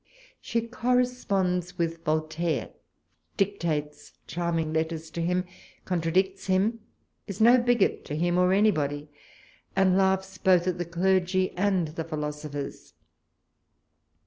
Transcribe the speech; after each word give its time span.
She 0.39 0.61
corresponds 0.61 1.77
with 1.77 2.03
Voltaire, 2.03 2.71
dictates 3.37 4.13
charming 4.25 4.73
letters 4.73 5.11
to 5.11 5.21
him, 5.21 5.45
contradicts 5.85 6.47
him, 6.47 6.79
is 7.27 7.39
no 7.39 7.59
bigot 7.59 8.03
to 8.05 8.15
him 8.15 8.39
or 8.39 8.51
anybody, 8.51 9.09
and 9.75 9.95
laughs 9.95 10.39
both 10.39 10.65
at 10.65 10.79
the 10.79 10.85
clergy 10.85 11.51
and 11.55 11.89
the 11.89 12.03
philosophers. 12.03 12.95